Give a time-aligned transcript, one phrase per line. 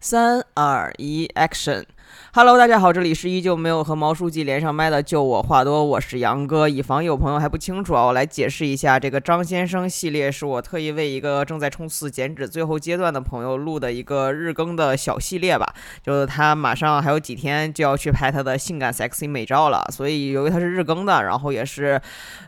[0.00, 1.84] 三二一 action
[2.32, 6.68] ，Action！Hello，大家好，这里是依旧没有和毛书记连上麦的，就我话多，我是杨哥。
[6.68, 15.66] 以防有朋友还不清楚啊，我来解释一下，这个张先生系列是我特意为一个正在冲刺减脂最后阶段的朋友录的一个日更的小系列吧。
[16.02, 22.00] 就是他马上还有几天就要去拍他的性感 sexy 美照了，所以由于他是日更的，然后也是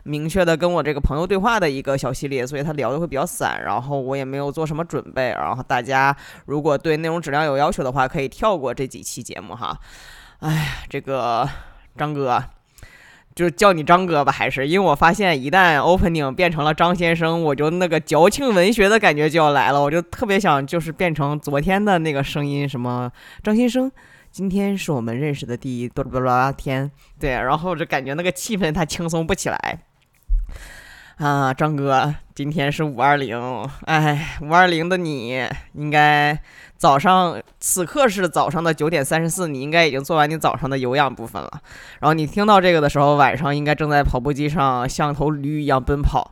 [0.03, 6.15] 明确的跟我这个朋友对话的一个小系列，所以他聊的会比较散，然后我也没有做什么准备，然后大家
[6.45, 9.77] 如果对内容质量有要求的话，可以跳过这几期节目哈。
[10.39, 11.47] 哎呀，这个
[11.97, 12.43] 张哥，
[13.35, 23.11] 就叫你张哥吧，还是因为我发现一旦 opening 变成了张先生，我就那个矫情文学的感觉就要来了，我就特别想就是变成昨天的那个声音，什么
[23.43, 23.91] 张先生，
[24.31, 26.89] 今天是我们认识的第一多啦天，
[27.19, 29.79] 对，然后就感觉那个气氛它轻松不起来。
[31.17, 36.41] 啊，张哥，今天是五二零，哎，五二零的你应该
[36.81, 41.61] 早上此刻是早上的九点三十四，你应该已经做完你早上的有氧部分了。
[41.99, 46.31] 然后你听到这个的时候，晚上应该正在跑步机上像头驴一样奔跑。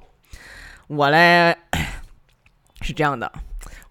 [0.88, 1.56] 我嘞
[2.82, 3.32] 是这样的。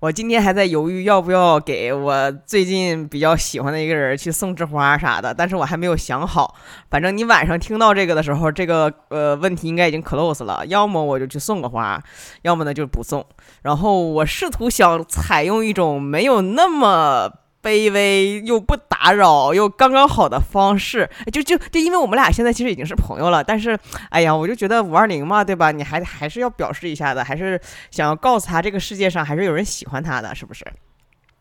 [0.00, 6.54] 我今天还在犹豫要不要给我最近比较喜欢的一个人去送枝花啥的，但是我还没有想好。
[6.88, 10.64] 反正你晚上听到这个的时候，这个呃问题应该已经 close 了。
[10.66, 12.00] 要么我就去送个花，
[12.42, 13.26] 要么呢就不送。
[13.62, 17.32] 然后我试图想采用一种没有那么。
[17.68, 25.70] 卑微又不打扰又刚刚好的方式，就就就因为我们俩现在其实已经是朋友了，但是哎呀，我就觉得五二零嘛，对吧？
[25.70, 27.60] 你还还是要表示一下的，还是
[27.90, 30.64] 想要告诉他这个世界上还是有人喜欢他的，是不是？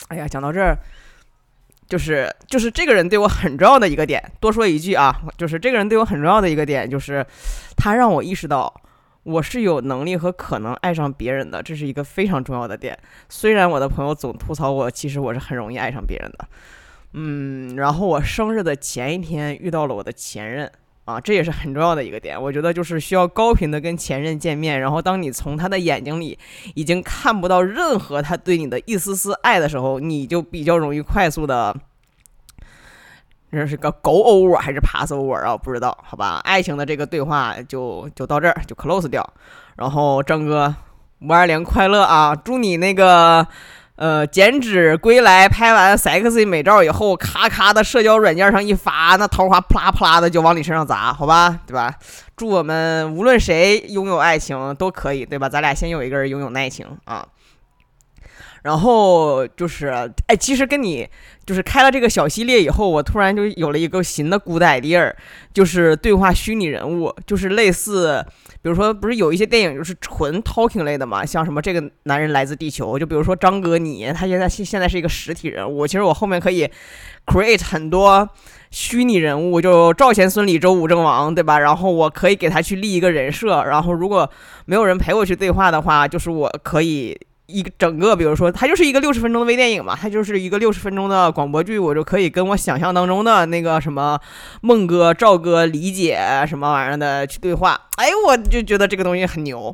[0.10, 0.78] 哎呀，讲到这儿，
[1.88, 7.26] 就是就是这个人对我很重要的一个点，多说一句啊，就是这个人对我很重要的一个点，就是
[7.78, 8.74] 他让我意识到。
[9.28, 12.98] 我是有能力和可能爱上别人的，这是一个非常重要的点。
[13.28, 16.48] 虽然我的朋友总吐槽我，其实我是很容易爱上别人的。
[17.12, 20.72] 嗯，然后我生日的前一天遇到了我的前任
[21.04, 22.42] 啊，这也是很重要的一个点。
[22.42, 26.40] 我觉得就是需要高频的跟前任见面，然后当你从他的眼睛里
[26.74, 31.76] 已经看不到任何他对你的一丝丝爱的时候，你就比较容易快速的。
[33.58, 35.58] 这是个 go over 还是 pass over 啊？
[35.58, 36.40] 不知道，好吧。
[36.44, 39.28] 爱情的这个对话就就到这儿，就 close 掉。
[39.76, 40.74] 然后张哥，
[41.22, 42.36] 五二零快乐啊！
[42.36, 43.46] 祝你那个
[43.96, 51.60] 呃减脂归来，拍完 sexy 美照以后，咔咔的社交软件上一发，那桃花扑啦扑啦的就往你身上砸，好吧？
[51.66, 51.94] 对吧？
[52.36, 55.50] 祝我们无论谁拥有爱情都可以，对吧？
[55.50, 57.26] 咱俩先有一个人拥有爱情啊。
[58.68, 59.88] 然后就是，
[60.26, 61.08] 哎，其实跟你
[61.46, 65.10] 就是开了这个小系列以后，我突然就有了一个新的 good idea，
[65.54, 68.22] 就是对话虚拟人物，就是类似，
[68.62, 76.70] 比如说不是有一些电影就是纯 talking 类的嘛，像什么这个男人来自地球，就比如说张哥你，他现在现现在是一个实体人物，其实我后面可以
[77.26, 78.28] create 很多
[78.70, 81.58] 虚拟人物，就赵钱孙李周武郑王，对吧？
[81.58, 84.30] 然后我可以给他去立一个人设，然后如果
[84.66, 87.18] 没有人陪我去对话的话，就是我可以。
[87.48, 94.20] 一个整个，比如说，它就是一个六十分钟的微电影嘛，它就是一个六十分钟的广播剧，我就可以跟我想象当中的那个什么
[94.60, 97.80] 孟哥、赵哥、李姐什么玩意儿的去对话。
[97.96, 99.74] 哎，我就觉得这个东西很牛。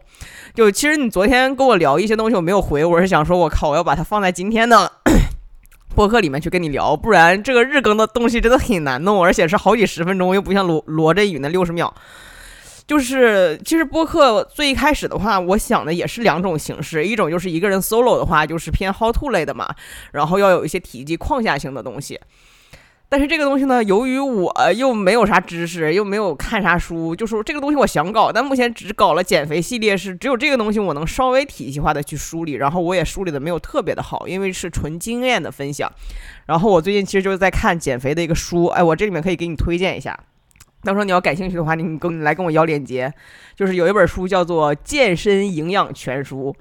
[0.53, 4.91] 就其实你昨天跟我聊一些东西，我没有回，我是想说，我靠，我要把它放在今天的
[5.95, 11.91] 播客里面去跟你聊，不然这个日更的东西真的很难弄，而且是好几十分钟，又不像罗罗振宇那六十秒。
[12.93, 19.67] 就是其实播客最一开始的话，我想的也是两种形式，一种就是一个人 solo 的话，就是偏 how to 类的嘛，
[20.11, 22.19] 然后要有一些体积框架性的东西。
[23.09, 35.91] 但是这个东西呢，由于我又没有啥知识，又没有看啥书，就说这个东西我想搞，但目前只搞了减肥系列，是只有这个东西我能稍微体系化的去梳理，然后我也梳理的没有特别的好，因为是纯经验的分享。
[36.45, 40.15] 然后我最近其实就是在看减肥的一个书，哎，我这里面可以给你推荐一下。
[40.83, 43.11] 到时候你要感兴趣的话，你跟来跟我要链接，
[43.55, 46.53] 就是有一本书叫做《健身营养全书》，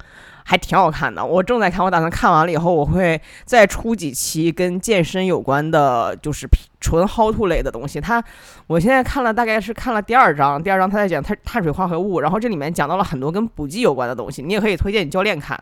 [0.45, 1.23] 还挺好看的。
[1.23, 6.47] 我正在看，我打算看完了以后，我会再出几期跟健身有关的，就是
[6.79, 7.99] 纯 how to 类的东西。
[7.99, 8.23] 它，
[8.67, 15.61] 我现在看了大概是看了第二章，第二章他在讲碳碳水化合物，然后这里面讲到了很多跟补剂有关的东西，你也可以推荐你教练看，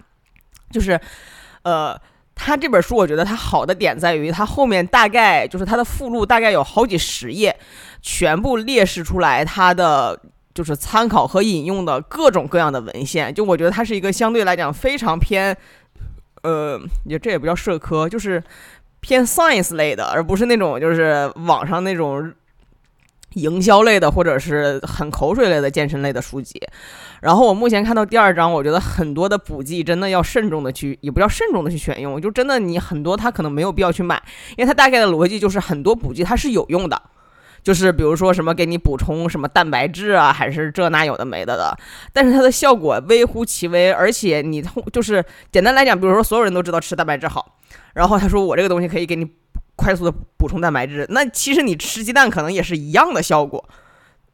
[0.70, 1.00] 就是，
[1.64, 2.00] 呃。
[2.44, 7.56] 他这本书，我觉得它好的点在于，它后面大概就是它的附录，大概有好几十页，
[8.02, 10.20] 全部列示出来它的
[10.52, 13.32] 就是参考和引用的各种各样的文献。
[13.32, 15.56] 就我觉得它是一个相对来讲非常偏，
[16.42, 18.44] 呃，也这也不叫社科，就是
[19.02, 22.34] 偏 science 类的，而不是那种就是网上那种
[23.34, 26.62] 营销类的或者是很口水类的健身类的书籍。
[27.22, 34.22] 然后我目前看到第二章，我觉得很多的补剂真的要慎重的去，也不要慎重的去选用，就真的你很多它可能没有必要去买，
[34.58, 37.02] 因为它大概的逻辑就是很多补剂它是有用的。
[37.64, 41.78] 就是比如说什么给你补充什么蛋白质啊，还是这那有的没的的，
[42.12, 47.60] 但是它的效果微乎其微，而且你通就是简单来讲，比如说所有人都知道吃蛋白质好，
[47.94, 49.30] 然后他说我这个东西可以给你
[49.82, 53.68] 快速的补充蛋白质，那其实你吃鸡蛋可能也是一样的效果。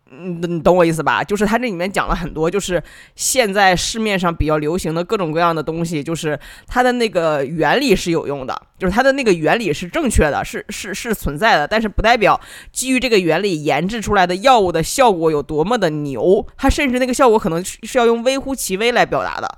[0.09, 1.21] 嗯，你懂我意思吧？
[1.21, 2.81] 就是它这里面讲了很多，就是
[3.15, 12.39] 现在市面上比较流行的各种各样的东西，就是它的那个原理是有用的，就是它的那个原理是正确的，是是是存在的，但是不代表
[12.71, 19.57] 基于这个原理研制出来的药物的效果有多么的牛，它甚至那个效果可能是要用微乎其微来表达的。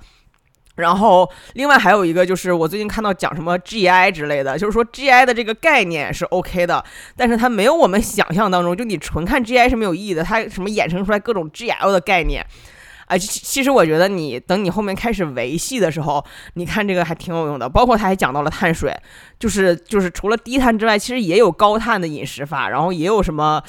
[0.80, 6.84] 然后，另外还有一个就是，我最近看到讲什么 GI 之类的，就是说 GI 的这个概念是 OK 的，
[7.16, 10.24] 但是它没有我们想象当中，就你纯看 GI 是没有意义的。
[10.24, 12.46] 它什么衍生出来各种 GL 的概念，
[13.08, 16.24] 啊，其实我觉得你等你后面开始维系的时候，
[16.54, 17.68] 你看这个还挺有用的。
[17.68, 18.96] 包括他还讲到了碳水，
[19.38, 23.62] 就是就是除了低碳之外，其实也有高碳的饮食法，然后也有什么。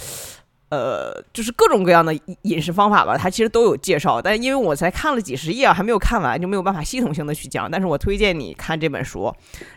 [0.70, 7.70] 呃，就是各种各样的饮食方法吧，它其实都有介绍，但因为我才看了几十页，还没有看完，就没有办法系统性的去讲。
[7.70, 9.34] 但是我推荐你看这本书，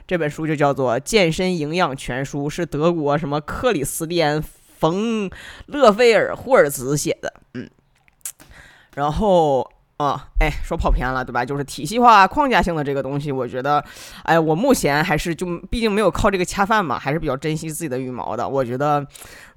[0.07, 4.39] 这本书就叫做《健身营养全书》，是德国什么克里斯蒂安·
[4.79, 5.29] 冯·
[5.65, 7.69] 勒菲尔霍尔茨写的，嗯，
[8.95, 9.69] 然后。
[9.97, 11.45] 啊，哎，说跑偏了，对吧？
[11.45, 13.81] 就是体系化、框架性的这个东西，我觉得，
[14.23, 18.47] 哎，我目前还是就毕竟没有靠这个恰饭嘛，还是比较珍惜自己的羽毛的。
[18.47, 19.05] 我觉得，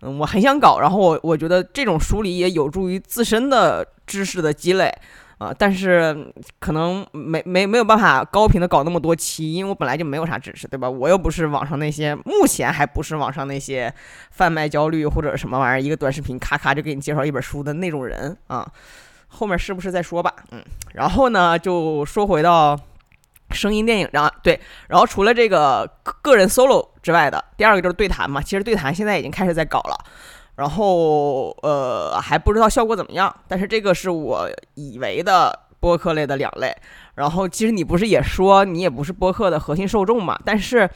[0.02, 4.94] 嗯，我很想搞，然后我我觉得这种梳理也有助于自身的知识的积累
[5.38, 5.52] 啊。
[5.58, 6.30] 但是
[6.60, 10.88] 可能没没没有办法高频的搞那么多期，因为我本来就没有啥知识，对吧？
[10.88, 13.92] 我又不是网上那些，目前还不是网上那些
[14.30, 18.70] 贩卖焦虑或者什么玩意儿，一个短视频咔咔就给你介绍一本书的那种人啊。
[19.28, 20.32] 后面是不是再说吧？
[20.50, 20.62] 嗯，
[20.94, 22.78] 然后呢，就说回到
[23.50, 24.58] 声音电影上，对，
[24.88, 25.88] 然后除了这个
[26.22, 28.40] 个人 solo 之外的，第二个就是对谈嘛。
[28.40, 29.98] 其实对谈现在已经开始在搞了，
[30.54, 36.74] 然后呃还不知道效果怎么样，但是这个是我以为的播客类的两类。
[37.14, 40.38] 然后其实你不是也说你也不是播客的核心受众嘛？
[40.44, 40.88] 但是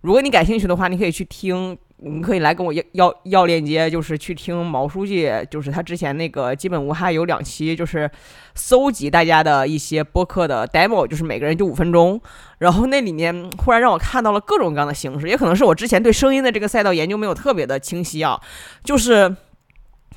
[0.00, 1.76] 如果你感兴趣的话，你可以去听。
[1.98, 8.10] 你可以来跟我要要要链接，就是去听毛书记，就是他之前那个基本无害有两期，就是
[8.54, 12.20] 搜集大家的一些播客的 demo，就是每个人就五分钟，
[12.58, 18.40] 然后那里面忽然让我看到了各种各样的形式，也可能是我之前对声音的这个赛道研究没有特别的清晰啊，
[18.84, 19.36] 就是。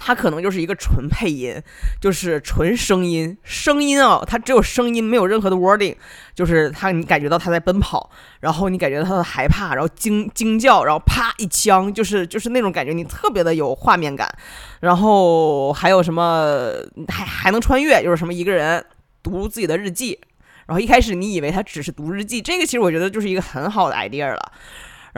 [0.01, 1.61] 它可能就是一个纯配音，
[1.99, 5.93] 就是纯声音，声音啊，它只有声音，没有任何的 wording，
[6.33, 8.09] 就是它，你感觉到它在奔跑，
[8.39, 14.33] 然后你感觉到它的害怕，然后惊惊叫，然后啪一枪，就是就是那种感觉，你特别的有画面感。
[14.79, 16.71] 然后还有什么，
[17.09, 18.83] 还还能穿越，就是什么一个人
[19.21, 20.17] 读自己的日记，
[20.65, 24.51] 然后一开始你以为他只是读日记，这个其实我觉得就是一个很好的 idea 了。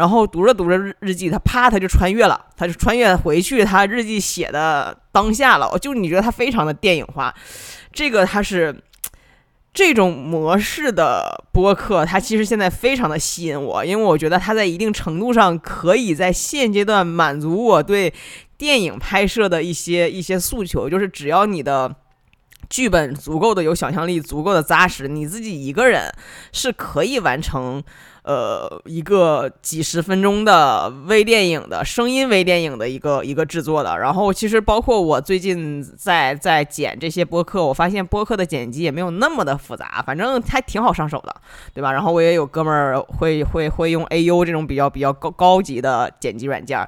[0.02, 5.78] 然后读着读着日日记，他啪他就穿越了，他就穿越回去他日记写的当下了。
[5.78, 7.32] 就你觉得他非常的电影化，
[7.94, 8.76] 这个他是
[9.72, 18.12] 这种模式的播客，它其实现在非常的吸引我，因为我觉得他在一定程度上可以在现阶段满足我对
[18.58, 21.96] 电影拍摄的一些一些诉求，就是只要你的
[22.72, 26.12] 剧本足够的有想象力，足够的扎实，你自己一个人
[26.52, 27.84] 是可以完成。
[28.24, 41.36] 呃，一个几十分钟的微电影的声音微电影的一个一个制作的，然后其实包括我最近在在剪这些播客，我发现播客的剪辑也没有那么的复杂，反正还挺好上手的，
[41.74, 41.92] 对吧？
[41.92, 46.88] 然后我也有哥们儿会 会会用 AU 这种比较比较高高级的剪辑软件，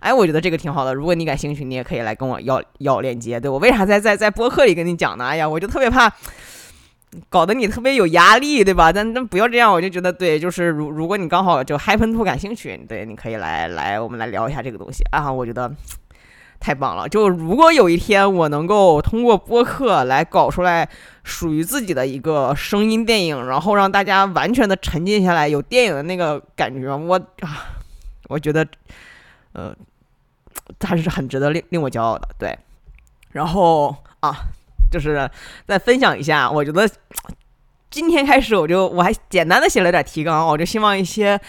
[0.00, 0.94] 哎，我觉得这个挺好的。
[0.94, 3.40] 如果你感兴趣，你也可以来跟我要要链接。
[3.40, 5.24] 对我为啥在在在播客里跟你讲呢？
[5.24, 6.08] 哎呀，我就特别怕。
[7.30, 8.92] 搞得你特别有压力，对吧？
[8.92, 15.74] 但但不要这样，我就觉得对，就是如如果你刚好就 happen to 感兴趣，对，你可以来来，我们来聊一下这个东西啊，我觉得
[16.60, 17.08] 太棒了。
[17.08, 20.86] 就如果有一天我能够通过播客来搞出来
[21.24, 27.72] 属于自己的一个声音电影，然后让大家完全的沉浸下来，有电影的那个感觉，我啊，
[28.28, 28.66] 我觉得
[29.54, 29.74] 呃，
[30.80, 32.58] 还是很值得令令我骄傲的，对。
[33.32, 34.36] 然后啊。
[34.90, 35.30] 就是
[35.66, 36.88] 再分享一下，我觉得
[37.90, 41.40] 今天开始我就我还简单的写了点提纲，我就希望一些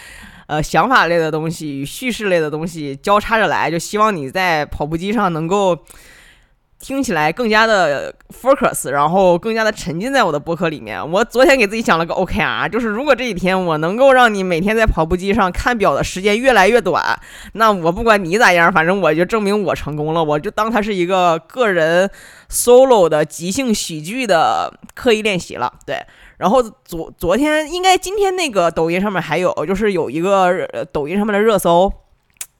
[0.46, 5.78] 呃想法类的东西与叙事类的东西交叉着来，就希望你在跑步机上能够
[6.80, 11.10] 听起来更加的 focus，然后更加的沉浸在我的播客里面。
[11.10, 17.04] 我昨天给自己想了个 OKR，就是如果这几天我能够让你每天在跑步机上看表的时间越来越短，
[17.52, 20.24] 那我不管你咋样，反正我就证明我成功了。
[20.24, 22.10] 我就当它是一个个人
[22.48, 25.70] solo 的即兴喜剧的刻意练习了。
[25.84, 26.02] 对，
[26.38, 31.92] 然后昨昨天应该今天那个抖音上面还有，就是有一个抖音上面的热搜，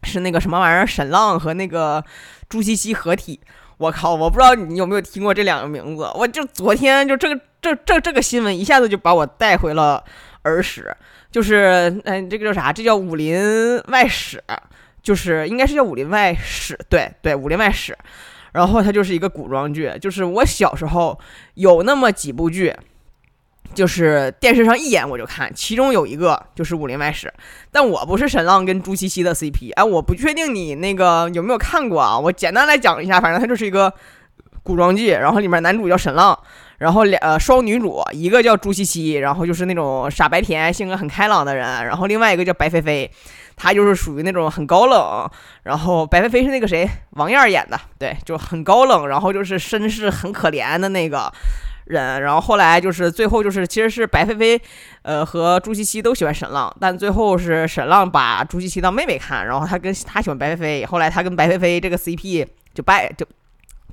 [0.03, 2.05] 是那个什么玩意儿，沈浪和那个
[2.51, 3.41] 朱西西合体。
[3.81, 4.15] 我靠！
[4.15, 10.05] 我不知道你有没有听过这两个名字，我就昨天就这个这这这个新闻一下子就把我带回了
[10.43, 10.95] 儿时，
[11.31, 12.71] 就是嗯，这个叫啥？
[12.71, 14.37] 这叫《武林外史》，
[15.03, 17.93] 就是应该是叫《武林外史》，对对，《武林外史》。
[18.53, 21.19] 然后它就是一个古装剧，就是我小时候
[21.55, 22.77] 有那么几部剧。
[23.73, 27.29] 就是电视上一眼我就看，其中有一个就是《武林外史》，
[27.71, 32.19] 但我不是沈浪跟朱七七的 CP，哎，我不确定你那个有没有看过啊？
[32.19, 33.93] 我简单来讲一下，反正它就是一个
[34.63, 36.39] 古装剧，然后里面男主叫沈浪，
[36.79, 43.11] 然后两呃双女主，一个叫朱七七，然后就是那种傻白甜、性格很开朗的人，然后另外一个叫白飞飞，
[43.57, 45.31] 她就是属于那种很高冷，
[45.63, 51.33] 然后白飞飞是那个谁王燕演的，对，就很高冷，然后就是身世很可怜的那个。
[51.91, 54.61] 人，然后后来就是最后就是，其实是白飞飞，
[55.03, 63.27] 呃和朱七七都喜欢沈浪，但最后是沈浪把朱七七当妹妹看，然后他跟他喜欢白飞飞，后来他跟白飞飞这个 CP 就败就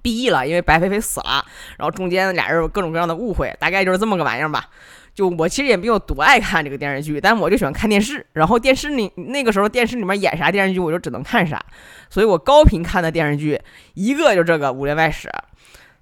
[0.04, 1.44] BE 了，因为白飞飞死了，
[1.78, 4.70] 然后中间俩人有各种各样的误会，大概就是这么个玩意儿吧。
[5.16, 11.60] 就我其实也没有多爱看这个电视剧，但我就喜欢看电视，然后电视里那个时候电视里面演啥电视剧我就只能看啥，
[12.08, 13.60] 所以我高频看的电视剧
[13.96, 15.28] 一个就这个《武林外史》。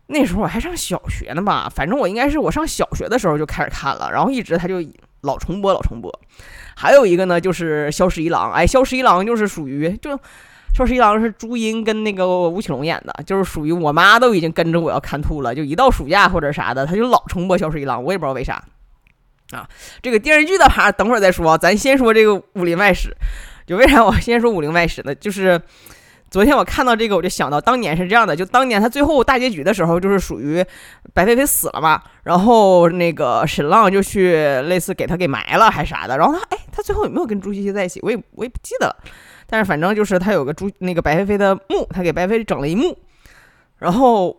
[0.08, 4.76] 那时候我还上小学呢吧，反正我应该是我上小学的时候就开始看了，然后一直他就
[5.22, 6.12] 老重播老重播。
[6.76, 10.12] 还有一个呢，就是《萧十一郎》，哎，《萧十一郎》就是属于就
[10.76, 18.64] 《萧十一郎》是朱茵跟那个吴奇隆演的，就是属于我妈都已经跟着我要看吐了，就一到暑假或者啥的，他就老重播《萧十一郎》，我也不知道为啥
[19.52, 19.68] 啊。
[20.04, 23.10] 这个电视剧的话，等会儿再说，咱先说这个《武林外史》。
[23.66, 25.16] 就为啥我先说《武林外史》呢？
[25.16, 25.60] 就是。
[26.36, 30.62] 昨天我看到这个，我就想到当年是这样的，就当年他最后大结局的时候，就是属于
[31.14, 38.02] 白飞飞死了嘛，然后那个沈浪就去类似给他给埋了还是啥的，然后他哎，他最后有没有跟朱西西在一起？
[38.04, 38.98] 我也我也不记得了，
[39.48, 42.98] 但是反正就是他有个朱那个白飞飞的墓，他给白飞整了一墓，
[43.78, 44.38] 然后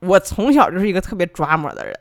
[0.00, 1.94] 我从小就是一个特别抓魔的人。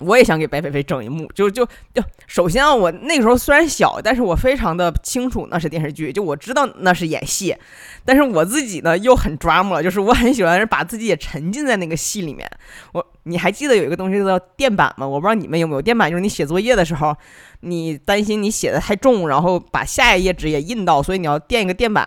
[0.00, 7.56] 我也想给白飞飞整一幕，就就就首先啊，我那个时候虽然小，但是我非常的清楚那是电视剧，就我知道那是演戏，
[8.04, 12.46] 但是我自己呢又很抓魔，就是我很喜欢把自己也沉浸在那个戏里面。
[12.92, 15.08] 我你还记得有一个东西叫垫板吗？
[15.08, 17.16] 我不知道你们有没有垫板，就是你写作业的时候，
[17.60, 22.06] 你担心你写的太重，然后把下一页纸也印到，所以你要垫一个垫板。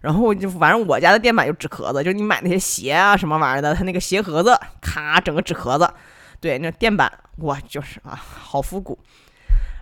[0.00, 5.86] 然后就反正我家的垫板就纸壳子，就是你买那些鞋啊什么玩意儿的，它那个鞋盒子，咔整个纸壳子。
[6.40, 8.98] 对，那垫板哇，就是啊，好复古。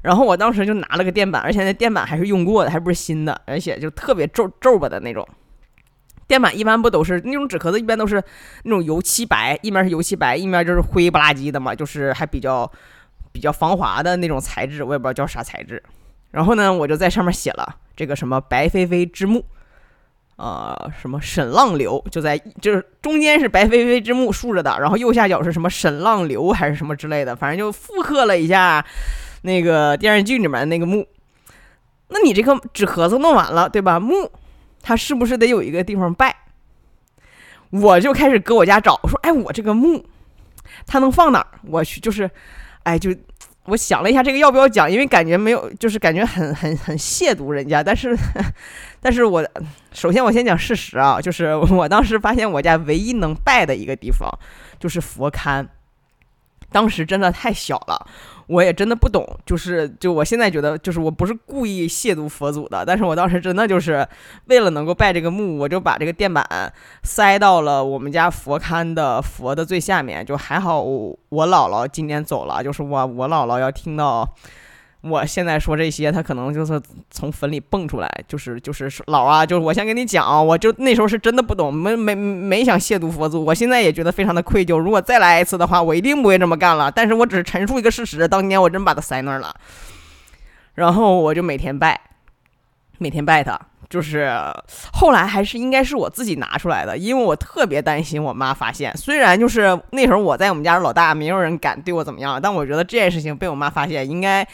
[0.02, 5.26] 然后我当时就拿了个垫板，而且那垫板还是用过的，还不是新的，而且就特别皱皱巴的那种。
[6.26, 8.22] 垫板一般不都是那种纸壳子，一般都是
[8.64, 12.70] 那种油漆白，一面是油漆白，一面就是灰不拉几的嘛，就是还比较
[13.32, 15.82] 比较防滑的那种材质，我也不知道叫啥材质。
[16.30, 19.44] 然后呢，我就在上面写了这个什么白飞飞之墓。
[20.36, 28.84] 呃，什么沈浪流就在就是中间是白飞飞之墓竖着的，然后右下角是什么沈浪流还是什么之类的，反正就复刻了一下
[29.42, 31.06] 那个电视剧里面那个墓。
[32.08, 34.00] 那你这个纸盒子弄完了，对吧？
[34.00, 34.30] 墓
[34.82, 36.34] 它是不是得有一个地方拜？
[37.70, 40.04] 我就开始搁我家找，我说，哎，我这个墓
[40.86, 41.46] 它能放哪儿？
[41.66, 42.30] 我去，就是，
[42.82, 43.10] 哎，就。
[43.66, 44.90] 我想了一下，这个要不要讲？
[44.90, 47.82] 因为感觉没有，就是感觉很很很亵渎人家。
[47.82, 48.14] 但是，
[49.00, 49.46] 但是我
[49.92, 54.30] 首先我先讲事实啊，就是 我当时发现我家唯一能拜的一个地方
[54.78, 55.66] 就是佛龛，
[56.70, 58.06] 当时真的太小了。
[58.46, 64.06] 我也真的不懂，就是就我现在觉得，就是我不是故意亵渎佛祖的，但是我当时真的就是
[64.46, 66.44] 为了能够拜这个墓，我就把这个垫板
[67.02, 74.28] 塞到了我们家佛龛的佛的最下面，就还好我姥姥今年走了，就是我我姥姥要听到。
[75.06, 76.80] 我现在说这些，他可能就是
[77.10, 84.78] 从坟里蹦出来，就是就是老啊，就是我先跟你讲啊，我就那时候是真的不懂，没没没想亵渎佛祖，我现在也觉得非常的愧疚。
[84.78, 86.90] 如果再来一次的话，我一定不会这么干了。
[86.90, 89.54] 但是我只是陈述一个事实，当年我真把他塞那儿了，
[90.74, 92.00] 然后我就每天拜，
[92.96, 93.60] 每天拜他。
[93.90, 94.32] 就是
[94.92, 98.96] 后来还是应该是我自己拿出来的，因为我特别担心我妈发现。
[98.96, 104.44] 虽然就是那时候我在我们家老大，没有人敢对我怎么样，但我觉得这件事情被我妈发现应该。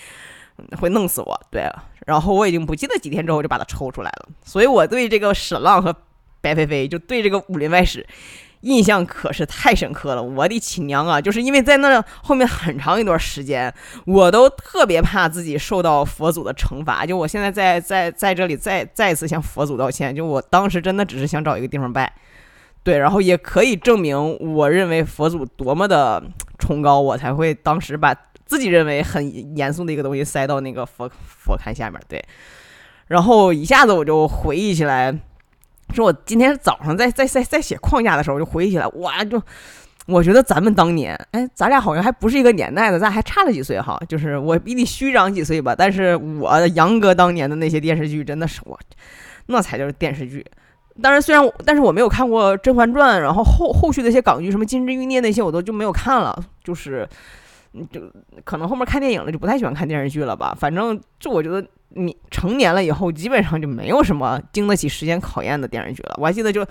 [0.80, 1.68] 会弄死我，对，
[2.06, 5.94] 然后我已经不记得几天之后就把它抽出来了，所以我对这个沈浪和
[6.40, 8.06] 白飞飞，就对这个武林外史，
[8.62, 11.20] 印象可是太深刻了，我的亲娘啊！
[11.20, 13.72] 就是因为在那后面很长一段时间，
[14.06, 17.06] 我都特别怕自己受到佛祖的惩罚。
[17.06, 20.14] 就我现在在在在这里再再次向佛祖道歉。
[20.14, 22.12] 就我当时真的只是想找一个地方拜，
[22.82, 26.22] 对，然后也可以证明我认为佛祖多么的
[26.58, 28.14] 崇高，我才会当时把
[28.46, 32.00] 自己认为很严肃的一个东西塞到那个佛佛龛下面。
[32.08, 32.24] 对，
[33.08, 35.14] 然后一下子我就回忆起来。
[35.92, 39.42] 说我今天早上在在在在写框架的时候，就回忆起来，哇，就
[40.06, 44.00] 我觉得咱们当年，哎，咱俩好像还不是一个年代的，咱还差了几岁哈。
[44.08, 48.78] 就是我比你虚长几岁吧，但是我杨哥当年的那些电视剧真的是我，
[49.46, 50.46] 那才叫电视剧。
[51.02, 56.38] 当然，虽然但是我没有看过《甄嬛传》，然后后后续的一些港剧，什么《金枝欲孽》那些，我都就没有看了。
[56.62, 57.08] 就是，
[57.90, 58.00] 就
[58.44, 60.56] 可能后面看电影了，就不太喜欢看电视剧了吧。
[60.58, 61.66] 反正就我觉得。
[61.92, 66.14] 你成年了以后，基本上就没有什么经得起时间考验的电视剧了。
[66.18, 66.64] 我还记得，就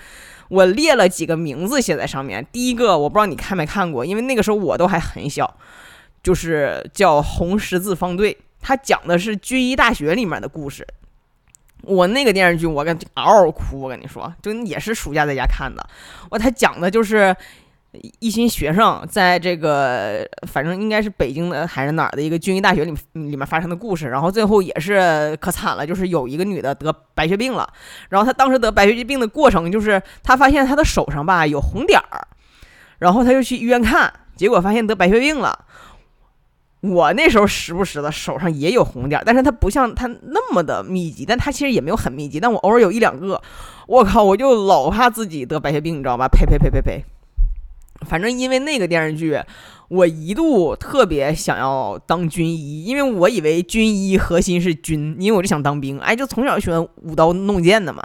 [0.47, 2.47] 我列了几个名字写在上面。
[2.53, 5.57] 第一个，我不知道你看没看过，因为那个时候我都还很小，
[6.23, 10.87] 就是叫《红十字方队》，它讲的是军医大学里面的故事。
[11.83, 15.85] 我那个电视剧，我跟嗷嗷哭，我跟你说，就也是暑假在家看的。
[16.29, 17.35] 我他讲的就是。
[18.19, 27.67] 一群学生在这个，反正应该是北京的还是哪儿的一个军医大学里里面发生的故事，然后最后也是可惨了，就是有一个女的得白血病了，
[28.09, 32.27] 然后她当时得白血病的过程就是她发现她的手上吧有红点儿，
[32.99, 35.65] 然后她就去医院看，结果发现得白血病了。
[36.81, 43.41] 我那时候时不时的手上也有红点，但是它不像它那么的密集，但它其实也没有很密集，但我偶尔有一两个，
[43.87, 46.27] 我靠，我就老怕自己得白血病，你知道吧？
[46.27, 47.03] 呸呸呸呸呸！
[48.07, 49.37] 反正因为那个电视剧，
[49.89, 58.01] 我一度特别想要当军医，因为我以为军医核心是军，因为我就想当兵，哎，就从小喜欢舞刀弄剑的嘛。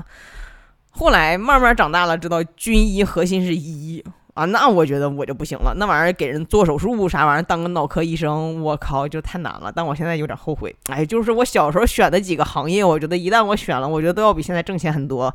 [0.90, 4.04] 后来慢慢长大了，知道军医核心是医
[4.34, 9.72] 啊，那我觉得我就不行了，那玩意儿给人做手术啥玩意儿，当个脑科医生，我靠，就太难了。
[9.74, 15.32] 但我现在有点后悔，哎，就是我小时候选的几个行业，我觉得一旦我选了，我觉得都要比现在挣钱很多，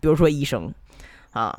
[0.00, 0.72] 比如说医生，
[1.32, 1.58] 啊。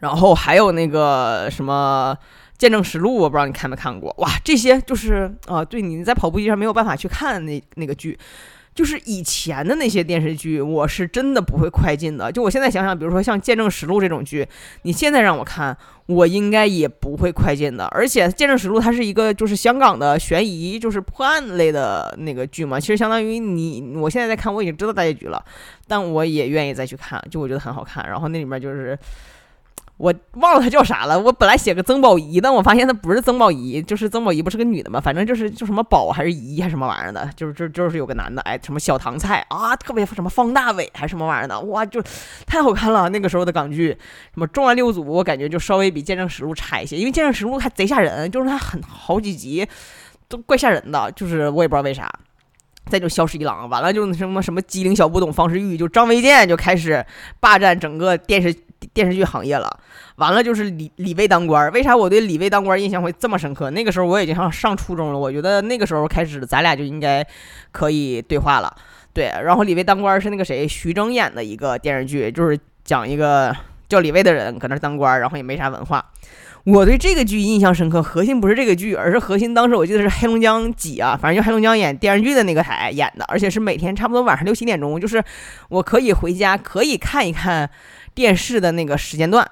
[0.00, 2.16] 然后还有那个什么
[2.56, 4.14] 《见证实录》，我不知道你看没看过。
[4.18, 8.16] 哇，这些就是啊，对，你在跑步机上没有办法去看那那个剧，
[8.78, 12.30] 就是以前的那些电视剧，我是真的不会快进的。
[12.30, 14.46] 就我现在想想，比如说像《见证实录》这种剧，
[14.82, 17.86] 你现在让我看，我应该也不会快进的。
[17.86, 25.44] 而且《见证实录》它是一个就是香港的悬疑，就是破案类的那个剧嘛，其实相当于你我现在在看，我已经知道大结局了，
[25.88, 28.08] 但我也愿意再去看，就我觉得很好看。
[28.08, 28.96] 然后那里面就是。
[29.98, 31.18] 我忘了他叫啥了。
[31.18, 35.00] 我本来写个曾宝仪，但我发现他不是曾宝仪，就是曾宝仪不是个女的吗？
[35.00, 42.00] 反正就是就什么宝还是仪还是什么玩意儿的，就是就就是有个男的，哎，什么小唐菜啊，特别什么方大伟还是什么玩意儿的，哇，就
[42.46, 43.08] 太好看了。
[43.08, 43.88] 那个时候的港剧，
[44.32, 49.66] 什么重案六组，我感觉就稍微比见证实录差一些，因为见证实录还贼吓人，就是它很好几集
[50.28, 52.08] 都怪吓人的，就是我也不知道为啥。
[52.86, 57.04] 再就萧十一郎，完了就什么什么机灵小不懂方世玉，就张卫健就开始
[57.40, 58.54] 霸占整个电视。
[58.94, 59.80] 电视剧行业了，
[60.18, 61.70] 完了就是李李卫当官。
[61.72, 63.70] 为啥我对李卫当官印象会这么深刻？
[63.70, 67.24] 那个时候我已经上上初中了，我觉得那个时候开始咱俩就应该
[67.70, 68.76] 可以对话了。
[69.12, 73.54] 对，然后李卫当官是那个谁徐峥演的一个电视剧，就是讲一个
[73.88, 76.04] 叫李卫的人搁那当官，然后也没啥文化。
[76.64, 85.22] 我对这个剧印象深刻，核心不是这个剧，而是核心当时我记得是黑龙江几啊，反正就黑龙江演电视剧的那个台演的，而且是每天差不多晚上六七点钟，就是
[85.68, 87.70] 我可以回家可以看一看。
[88.14, 89.48] 电视的那个时间段，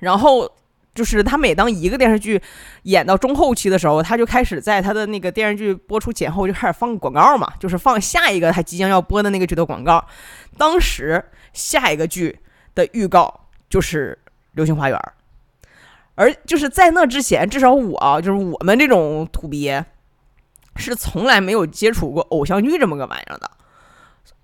[0.00, 0.50] 然后
[0.94, 2.40] 就是他每当一个电视剧
[2.84, 10.04] 演到中后期的时候，他就开始在他的那个电视剧播出前后就开始放广告嘛，就是放下一个他即将要播的那个剧的广告。
[10.56, 12.38] 当时下一个剧
[12.74, 14.18] 的预告就是
[14.52, 14.98] 《流星花园》，
[16.14, 19.84] 而就是在那之前，至少我啊就是我们这种土鳖
[20.76, 23.50] 是从来没有接触过偶像剧这么个玩意儿的。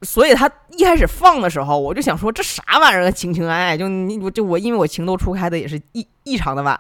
[0.03, 6.79] 所以他一开始放的时候，我就想说这啥玩意儿啊，情情爱爱，就你我就我，因为我情窦初开的也是异异常的晚，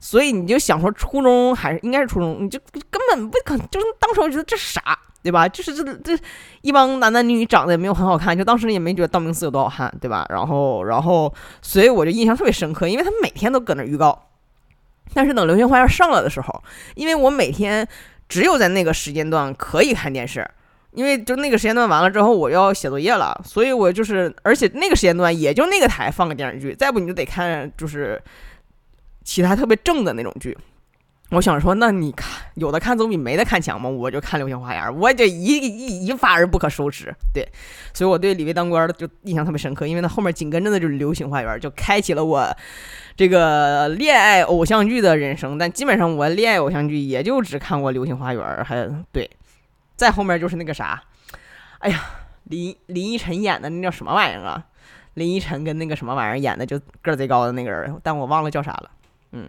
[0.00, 2.58] 所以你就想说初中还是应该是初中，你就
[2.90, 4.80] 根本不可能，就是当时我觉得这啥，
[5.22, 5.46] 对吧？
[5.46, 6.18] 就是这这
[6.62, 10.24] 一帮男男女女长得也没有很好看，就当时也没觉得道明寺有多好看，对吧？
[10.30, 14.28] 然后然后，所以我就印象特别深刻，因为他每天都搁那预告，
[15.12, 16.62] 但是等《流星花园》上了的时候，
[16.94, 17.86] 因为我每天
[18.26, 20.48] 只有在那个时间段可以看电视。
[20.94, 28.20] 因为就那个时间段完了之后，我要写作业了，所以我就是，而且那个时间段也就那个台放个电视剧，再不你就得看就是
[29.22, 30.56] 其他特别正的那种剧。
[31.30, 37.12] 我想说，那你看有的看总比没的看强嘛，我就看《流星花园》，我就一一一发而不可收拾。
[37.32, 37.44] 对，
[37.92, 42.54] 所以我对李卫当官的就印象特别深刻，因为他后面紧跟着的就是《流星花园》，就开启了我
[43.16, 45.58] 这个恋爱偶像剧的人生。
[45.58, 49.28] 但基本上我恋爱偶像剧也就只看过《流星花园》，还对，
[49.96, 51.02] 再后面就是那个啥，
[51.78, 52.00] 哎呀，
[52.44, 54.64] 林林依晨演的那叫什么玩意儿啊？
[55.14, 58.90] 林依晨跟那个什么玩意儿演的就个儿贼高的那个人，但我忘了叫啥了。
[59.32, 59.48] 嗯。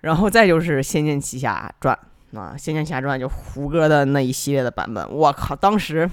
[0.00, 1.98] 然后再就是《仙剑奇侠传》
[2.38, 5.56] 啊，《仙剑奇侠传》就胡歌的那一系列的版本，我靠！
[5.56, 6.06] 当时《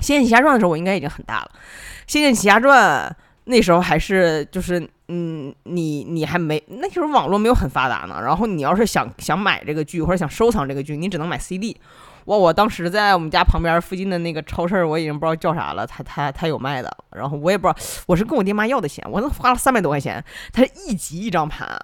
[0.00, 1.50] 仙剑奇侠传》的时候，我应该已经很大了，
[2.06, 3.10] 《仙剑奇侠传》
[3.44, 8.22] 那时候还是就是，嗯，你你还没那时候网络没有很发达呢。
[8.22, 11.76] 然后你要是想想买这个剧或者想收藏这个剧，你只能买 CD。
[12.24, 16.90] 我，我当时在我们家旁边附近的那个超市，我已经不知道叫啥了，他他他有卖的。
[17.12, 21.78] 然后我也不知道，我是跟我爹妈要的钱，我那花了三百多块钱，他一集一张盘。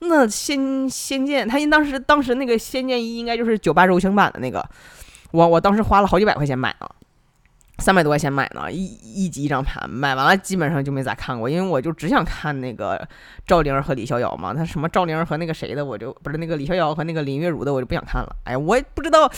[0.00, 4.64] 那仙仙剑，他当时当时那个仙剑一应该就是九八柔情版的那个，
[5.32, 6.90] 我我当时花了好几百块钱买了，
[7.80, 13.08] 三百多块钱买呢，一一集一张盘，买完了基本上就没咋看过，因为我就只想看那个
[13.46, 18.36] 赵灵儿和李逍遥嘛，他什么赵灵儿和那个谁的，我就不是那个李逍遥和那个林月如的，我就不想看了。
[18.44, 19.30] 哎，我也不知道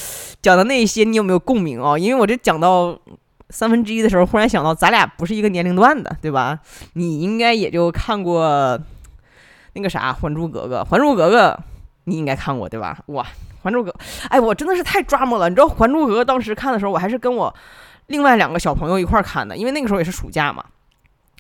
[0.42, 1.96] 讲的那些你有没有共鸣啊？
[1.96, 2.98] 因为我这讲到
[3.50, 6.58] 三分之一的时候，忽然想到咱俩不是一个年龄段的，对吧？
[6.94, 8.78] 你应该也就看过。
[9.74, 11.48] 那个啥，《还珠格格》，《还珠格格》，
[12.04, 12.98] 你应该看过对吧？
[13.06, 13.22] 哇，
[13.62, 13.90] 《还珠格》，
[14.28, 15.48] 哎，我真的是太抓摸了。
[15.48, 17.54] 你知道《还珠格格》当时看的时候，我还是跟我
[18.06, 20.64] 另外两个小朋友一块看的，因为那个时候也是暑假嘛。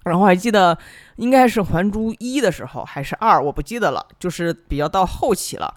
[0.04, 0.76] 然后还记得
[1.16, 5.72] 应该是《还珠一》的时候还是二，我不记得了，就是比较到后期了。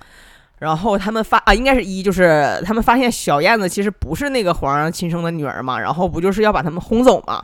[0.60, 7.44] 然后他们发啊，应该是一，就是他们发现小燕子其实不是那个皇上亲生的女儿嘛，然后不就是要把他们轰走嘛？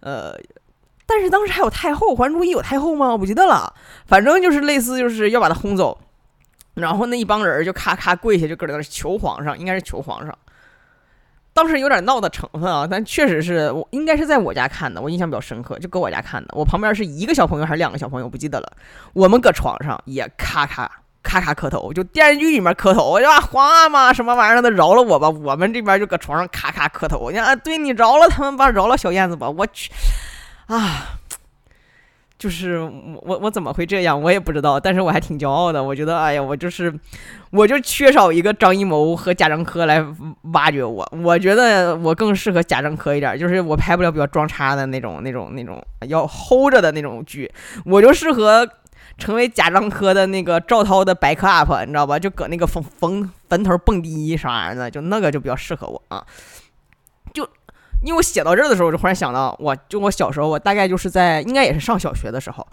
[0.00, 0.34] 呃。
[1.12, 3.08] 但是当时还有太后，《还珠一》有太后吗？
[3.08, 3.74] 我不记得了。
[4.06, 5.98] 反正就是类似，就是要把他轰走，
[6.74, 10.32] 然后那一帮人就咔咔跪下，就搁那求皇上，应该是求皇上。
[11.60, 16.48] 当时有点闹的成分啊，但确实是我应该是在我家看的，我印象比较深刻，就搁我家看的。
[16.54, 18.72] 我旁边是一个小朋友还是两个小朋友，不记得了。
[19.12, 20.90] 我们搁床上也咔咔
[21.22, 23.38] 咔咔磕头，就电视剧里面磕头，是吧？
[23.42, 25.28] 皇阿玛什么玩意儿的饶了我吧。
[25.28, 29.50] 我们这边就搁床上咔咔磕头，你看，对你饶了他们吧，饶了小燕子吧。
[29.50, 29.92] 我去。
[30.66, 31.19] 啊，
[32.40, 32.80] 就是
[33.20, 34.18] 我我怎么会这样？
[34.18, 35.84] 我也不知道，但是我还挺骄傲的。
[35.84, 36.90] 我觉得，哎呀，我就是，
[37.50, 40.02] 我就缺少一个张艺谋和贾樟柯来
[40.54, 41.06] 挖掘我。
[41.22, 47.52] 我觉得我更适合贾樟柯一点，就是我拍不了比较装叉的那种、那种、那种要 hold 着的那种剧，
[47.84, 48.66] 我就适合
[49.18, 52.18] 成为贾樟柯的那个赵涛的 back up，你知道吧？
[52.18, 56.24] 就搁那个坟坟坟头蹦迪啥的，就那个就比较适合我啊，
[58.02, 62.66] 因为我写到这儿的时候，我就忽然想到，我就我小时候，我大概就是在应该也是上小学的时候，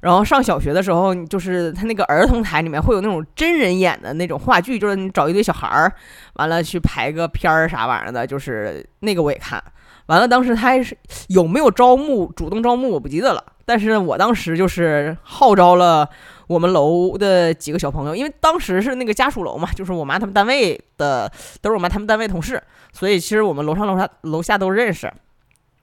[0.00, 5.92] 然后上小学的时候，就是他那个儿童台里面会有那种真人演的那种话剧，就是你找一堆小孩儿，
[6.34, 9.62] 完了去排个片儿啥玩意儿的，就是那个我也看。
[10.06, 10.96] 完了，当时他还是
[11.28, 16.10] 有没有招募，主动招募我不记得了，但是我当时就是号召了。
[16.48, 21.30] 我们楼的几个小朋友，因为当时是那个家属楼嘛，就是我妈他们单位的，
[21.60, 22.60] 都是我妈他们单位同事，
[22.92, 25.08] 所以其实我们楼上楼下楼下都认识。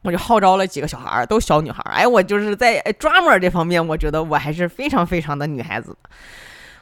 [0.01, 1.91] 我就号召了几个小孩儿，都小女孩儿。
[1.93, 5.95] 哎，我就是在 drama 这方面，我觉得我还是非常非常的女孩子。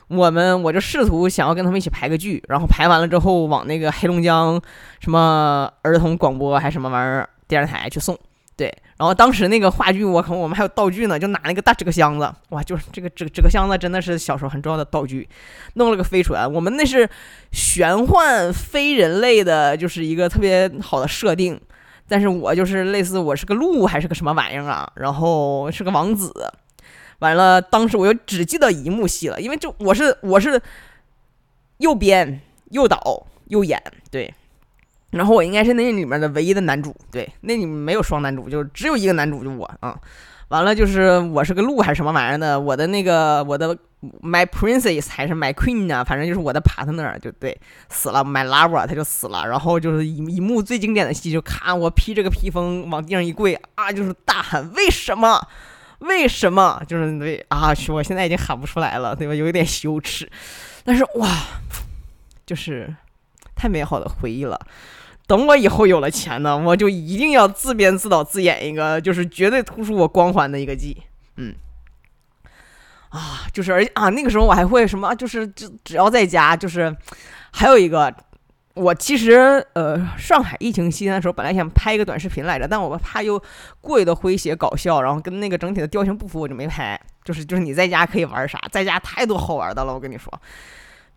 [0.08, 4.60] 我们我就试图想要跟他们一起排个剧，然后排完了之后往那个黑龙江
[5.00, 8.18] 什么儿童广播还什么玩意儿电视台去送。
[8.58, 15.27] 对，然后当时那个话剧，我靠，我们还有道具呢，就拿那个大纸壳箱子，哇，就是这个纸纸壳箱子真的是小时候很重要的道具，
[15.73, 17.10] 弄了个飞船，我们那是
[17.51, 21.60] 玄幻非人类的，就是一个特别好的设定，
[22.08, 26.31] 但是我就是类似我是个鹿还是个什么玩意儿啊，然后是个王子，
[27.19, 30.62] 完了，当时我又只记得一幕戏了，因为就我是我是
[31.79, 34.34] 又编又导又演，对。
[35.15, 39.97] 然后我应该是那里面的唯一的男主，对，那里面没有双男主，就只有一个男主，就我啊。
[40.49, 43.75] 完了就是我是个鹿还是什么玩意儿的，我的那个我的
[44.21, 49.47] my princess 还是 my queen 啊，反正就是我的 partner 就对死了，my lover 他就死了。
[49.47, 55.41] 然后就是一一幕最经典的戏，就咔我披着个披风往地上一跪啊，就是大喊为什么
[55.99, 59.34] 为什么，就是对啊，我现在已经喊不出来了，对吧？
[59.34, 60.30] 有一点羞耻，
[60.84, 61.28] 但是哇，
[62.45, 62.93] 就是
[63.56, 64.60] 太美好的回忆了。
[65.27, 70.95] 等我以后有了钱呢， 我就一定要自编自导自演一个，就是绝对突出我光环的一个剧。
[71.38, 71.55] 嗯，
[73.09, 76.95] 啊，就是而且啊，那个时候我还会什么，就是只只要在家，就是
[77.51, 78.13] 还有一个
[78.75, 83.41] 我其实呃，上海疫情期间的时候，本来想拍一个短视频来着，但我怕又
[83.81, 86.99] 过于的诙谐搞笑，然后跟那个整体的调性不符，我就没拍。
[87.23, 90.31] 就是就是你在家可以玩啥，在家太多好玩的了，我跟你说，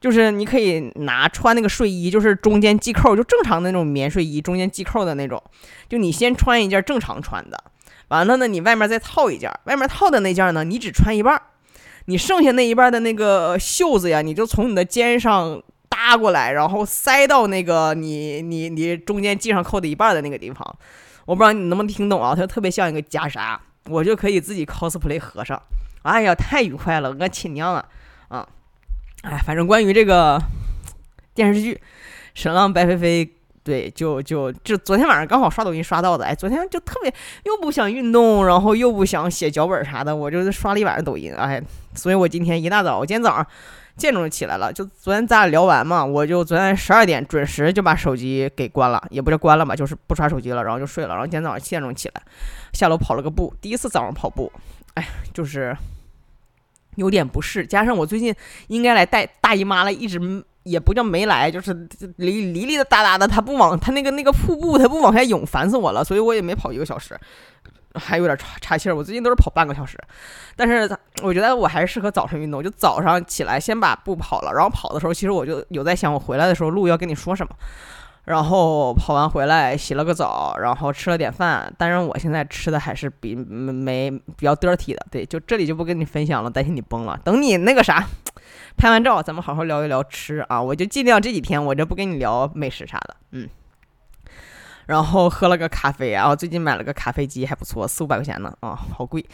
[0.01, 5.43] 就是你可以拿穿那个睡衣，就是中间系扣，就正常的那种棉睡衣，中间系扣的那种，
[5.89, 7.63] 就你先穿一件正常穿的，
[8.09, 11.41] 完了呢，你外面再套一件，外面套的那件呢，你只穿一半，
[12.07, 15.63] 你剩下那一半的那个袖子呀，你就从你的肩上。
[15.91, 20.65] 搭过来，然后塞到那个你你你中间系上扣的一半的那个地方，
[21.25, 22.35] 我不知道你能不能听懂啊？
[22.37, 25.61] 它特别像一个袈裟，我就可以自己 cosplay 和尚。
[26.03, 27.85] 哎呀，太愉快了，我亲娘啊！
[28.29, 28.49] 啊，
[29.45, 30.41] 反正关于这个
[31.35, 31.75] 电视剧
[32.35, 33.27] 《神浪白飞飞》，
[33.65, 37.13] 对，就就就昨天晚上刚好刷抖音刷到的，哎，昨天就特别
[37.45, 41.63] 又不想运动，然后又不想写脚本啥的，我就刷了一晚上抖音，哎，
[41.95, 43.47] 所以我今天一大早，我今天早上。
[43.99, 51.15] 见着起来了，就昨天咱俩聊完嘛，我就昨天十二点准时就把手机给关了，也不叫关了嘛，就是不刷手机了，然后就睡了。
[51.15, 52.23] 然后今天早上七点钟起来，
[52.73, 54.53] 下楼跑了个步，第一次早上跑步，
[54.95, 55.77] 哎，就是
[56.99, 58.35] 有点不适，加上我最近
[58.67, 60.21] 应该来带大姨妈了，一直
[60.65, 61.73] 也不叫没来，就是
[62.17, 67.19] 离离离的哒哒的，它不往它那个那个瀑布它不往下涌，烦死我了，所以我也没跑一个小时。
[67.95, 69.99] 还有点岔岔气儿，我最近都是跑半个小时，
[70.55, 70.89] 但是
[71.23, 77.53] 我觉得我还是适合早晨运动，就早上起来先把步跑了，然后跑的时候，其实我就有在想，我回来的时候路要跟你说什么，
[78.29, 88.07] 然后跑完回来洗了个澡，然后吃了点饭，当然我现在吃的还是比没比较 dirty 的，对，就这里就不跟你分享了，担心你崩了，等你那个啥
[88.77, 93.49] 拍完照，咱们好好聊一聊吃啊，我就尽量这几天我就不跟你聊美食啥的，嗯。
[94.87, 99.25] 然后喝了个咖啡，然后最近买了个咖啡机，还不错，四五百块钱呢，啊，好贵。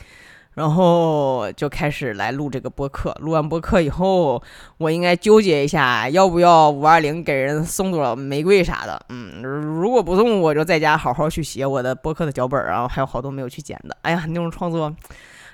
[0.55, 4.43] 然后就开始来录这个播客，录完播客以后，
[4.79, 9.05] 我应该纠结一下，要不要五二零给人送朵玫瑰啥的。
[9.09, 13.97] 嗯，如果不送，我就在家好好去写我的播客的脚本，然后还有好多没有去剪的。
[14.03, 14.95] 哎呀，那种创作。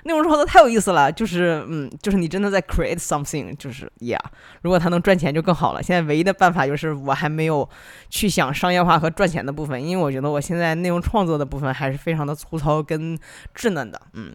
[0.03, 4.17] 内容创作太有意思了，就是嗯，就是你真的在 create something，就是 yeah，
[4.63, 5.83] 如果它能赚钱就更好了。
[5.83, 7.69] 现在唯一的办法就是我还没有
[8.09, 13.15] 去想商业化和赚钱的部分，因为我觉得我现在内容创作的部分还是非常的粗糙跟
[13.55, 14.33] 稚嫩的，嗯。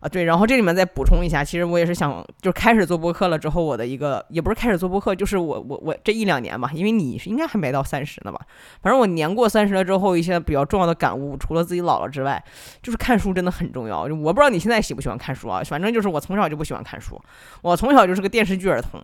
[0.00, 8.40] 啊，对，然后这里面再补充一下，其实我也是想，就开始做播客了之后，我的一个也不是开始做播客，就是我我我这一两年吧，因为你是应该还没到三十呢吧，
[8.80, 12.42] 反正我年过三十了之后，一些比较重要的感悟，除了自己老了之外，
[12.82, 14.04] 就是看书真的很重要。
[14.04, 17.20] 我不知道你现在喜不喜欢看书啊，反正就是我从小就不喜欢看书，
[17.60, 18.98] 我从小就是个电视剧儿童，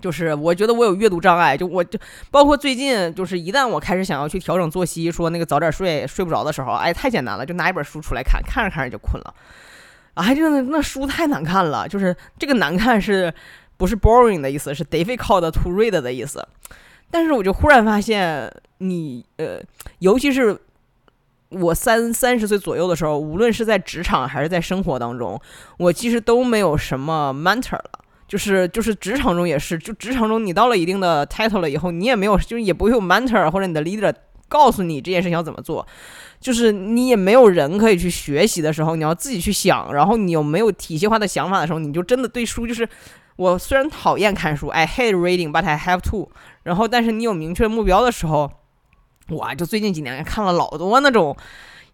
[0.00, 1.98] 就是我觉得我有阅读障碍，就我就
[2.30, 9.34] 包括最近，就是一旦我开始想要去调整作息，说那个早点睡，睡不着的时候，哎，太简单了，就拿一本书出来看，看着看着就困了。
[10.18, 13.32] 啊，就那那书太难看了，就是这个难看是
[13.76, 16.44] 不是 boring 的意思，是 difficult to read 的意思。
[17.08, 19.60] 但是我就忽然发现，你呃，
[20.00, 20.58] 尤其是
[21.50, 25.40] 我三三十岁左右的时候，无论是在职场还是在生活当中，
[25.76, 27.90] 我其实都没有什么 mentor 了。
[28.26, 34.12] 就是就是职场中也是，就职场中你到了一定的 title 了以后，你也没有，就是也不会有 mentor 或者你的 leader
[34.48, 35.86] 告诉你这件事情要怎么做。
[36.40, 42.88] 就是你也没有人可以去学习的时候，你要自己去想，然后你有没有体系化的想法的时候，你就真的对书就是，
[43.36, 46.30] 我虽然讨厌看书，I hate reading, but I have to。
[46.62, 48.50] 然后，但是你有明确目标的时候，
[49.28, 51.36] 我就最近几年看了老多那种。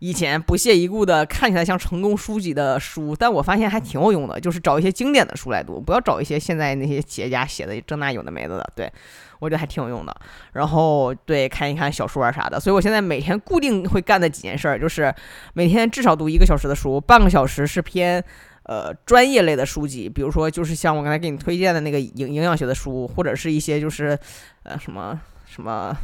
[0.01, 8.71] 以前不屑一顾的看起来像成功书籍的书，但我发现还挺有用的，就是找一些经典的书来读，不要找一些现在那些企业家写的这那有的没的的。
[8.77, 8.93] 对
[9.45, 10.17] 我觉得还挺有用的。
[10.55, 15.15] 然后对看一看小说啊啥的，所以我现在每天固定会干的几件事儿，就是
[15.53, 18.25] 每天至少读一个小时的书，半个小时是偏
[18.65, 24.19] 呃专业类的书籍，比如说就是像我刚才给你推荐的那个营营养学的书，或者是一些就是
[24.63, 25.95] 呃什么什么。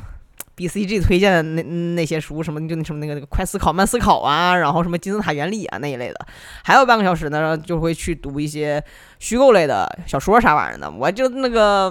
[0.56, 1.62] B C G 推荐的那
[1.94, 6.26] 那些书，什么就那什么那个那个快思考慢思考啊，然后什么金字塔原理啊那一类的，
[6.62, 8.82] 还有半个小时呢，就会去读一些
[9.18, 10.90] 虚构类的小说啥玩意儿的。
[10.90, 11.90] 我就那个，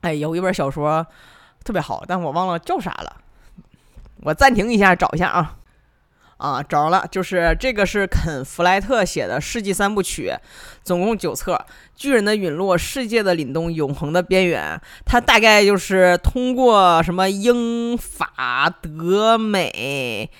[0.00, 1.06] 哎，有一本小说
[1.64, 3.16] 特别好，但我忘了叫啥了，
[4.22, 5.56] 我暂停一下找一下啊。
[6.38, 10.34] 啊，找着了，就是这个是肯·弗莱特写的世纪三部曲，
[10.84, 11.54] 总共九册，
[11.96, 14.78] 《巨人的陨落》《世界的凛冬》《永恒的边缘》。
[15.06, 20.30] 它大概就是通过什么英法德美，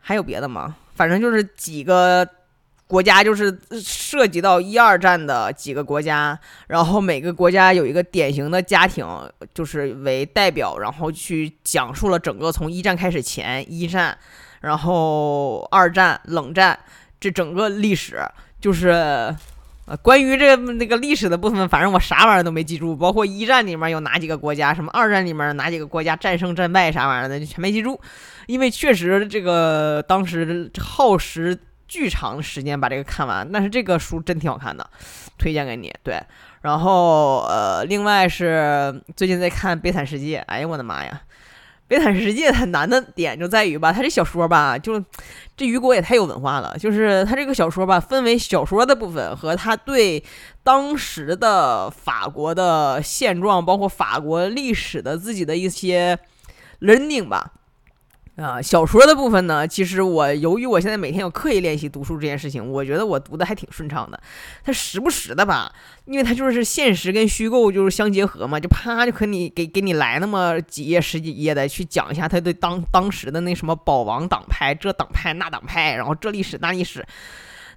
[0.00, 0.76] 还有别的吗？
[0.94, 2.28] 反正就是几个
[2.92, 9.06] 国家，就是涉及到一二战的几个国家，然后每个国家有一个典型的家庭，
[9.54, 14.14] 就是为代表，然后去讲述了整个从一战开始前一战。
[14.60, 16.78] 然后二战、冷战
[17.18, 18.20] 这整个历史，
[18.60, 27.98] 就是啊，关于这那个历史的部分，反正我啥玩意儿都没记住，包括一战里面有哪几个国家，什么二战里面哪几个国家战胜战败啥玩意儿的，就全没记住。
[28.46, 31.58] 因为确实这个当时 耗时
[31.92, 34.88] 巨长时间把这个看完，但是这个书真挺好看的，
[35.36, 35.92] 推荐给你。
[36.02, 36.18] 对，
[36.62, 41.20] 然后呃，另外是最近在看《悲惨世界》，哎呀我的妈呀！
[41.86, 44.98] 《悲惨世界》它难的点就在于吧，它这小说吧，就
[45.54, 46.74] 这雨果也太有文化了。
[46.78, 50.24] 就是它这个小说吧，分为小说的部分和他对
[50.62, 56.18] 当时的法国的现状，包括法国历史的自己的一些
[56.80, 57.52] learning 吧。
[58.36, 64.18] 啊，小说的部分呢，其实我由于我现在每天有刻意练习读书这件事情，我觉得我读的还挺顺畅的。
[64.64, 65.70] 它时不时的吧，
[66.06, 77.04] 因为它就是现实跟虚构就是相结合嘛，就啪就和你给给你来那么几页十几页的去讲一下他对当当时的那什么保王党派这党派那党派，然后这历史那历史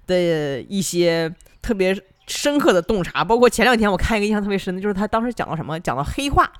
[0.06, 1.94] 的一些特别
[2.26, 3.22] 深刻的洞察。
[3.22, 6.50] 包括前两天我看一个印象特别深的，就是他当时讲到什么，讲到黑化。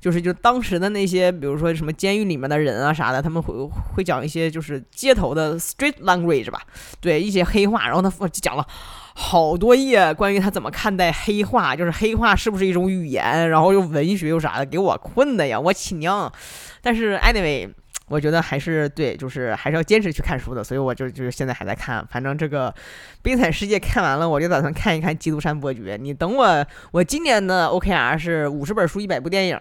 [0.00, 3.54] 就是就当时的那些，比如说什么监狱里面的人啊啥的，他们会
[3.94, 6.62] 会讲一些就是街头的 street language 吧，
[7.00, 8.66] 对一些黑话，然后他讲了
[9.14, 16.32] 好多页关于他怎么看待黑话，就是黑话是不是一种语言，然后又文学又啥的，给我困的呀，我亲娘！
[16.80, 17.70] 但是 anyway，
[18.08, 22.74] 我觉得还是对，就是还是要坚持去看书的，所以我就就是现在还在看，反正这个
[23.20, 25.98] 悲惨世界看完了，我就打算看一看基督山伯爵。
[26.00, 29.60] 你等我，我今年的 OKR 是五十本书，一百部电影。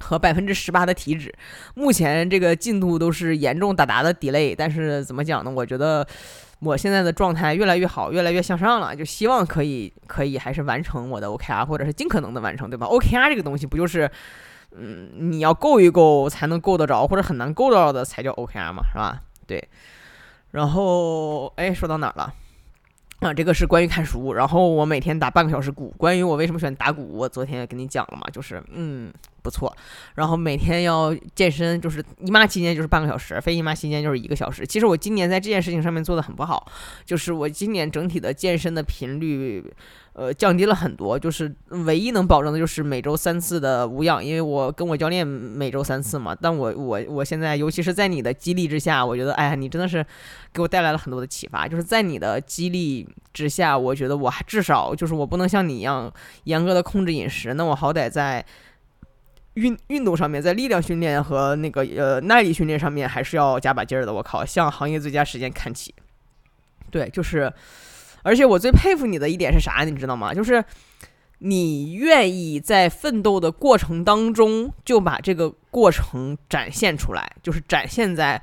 [0.00, 1.34] 和百分之十八的体脂，
[1.74, 5.50] 目前这个进度都是严重达达的 delay，但是怎么讲呢？
[5.50, 6.06] 我觉得
[6.60, 14.10] 我现在的状态越来越好，越来越向上了，就希望可以可以还是完成我的 OKR，或者是尽可能的完成，对吧？OKR 这个东西不就是，
[14.76, 19.22] 嗯，你要够一够才能够得着，或者很难够到的才叫 OKR 嘛，是吧？
[19.46, 19.68] 对。
[20.50, 22.32] 然后，哎，说到哪儿了？
[23.20, 25.94] 啊，这个是关于看书，然后我每天打半个小时鼓。
[25.96, 29.12] 关于我为什么喜欢打鼓，我昨天也跟你讲了嘛，就是嗯。
[29.44, 29.70] 不错，
[30.14, 34.66] 然后每天要健身，就是姨妈期间就是半个小时，非姨妈期间就是一个小时。
[34.66, 36.66] 其实我今年在这件事情上面做的很不好，
[37.04, 39.62] 就是我今年整体的健身的频率，
[40.14, 41.18] 呃，降低了很多。
[41.18, 46.34] 就是唯一能保证的就是每周三次的无氧，因为我跟我教练每周三次嘛。
[46.34, 50.02] 但我我我现在，尤其是在你的激励之下，我觉得，哎呀，你真的是
[50.54, 51.68] 给我带来了很多的启发。
[51.68, 56.10] 就是在你的激励之下，我觉得我还至少就是我不能像你一样
[56.44, 58.42] 严格的控制饮食，那我好歹在。
[59.54, 64.12] 运运动上面，在力量训练和那个呃耐力训练上面，还是要加把劲儿的。
[64.12, 65.94] 我靠，向行业最佳时间看齐。
[66.90, 67.52] 对，就是，
[68.22, 69.84] 而且我最佩服你的一点是啥？
[69.84, 70.32] 你知道吗？
[70.34, 70.64] 就是
[71.38, 78.42] 你愿意在奋斗的过程当中就把这个过程展现出来，就是展现在。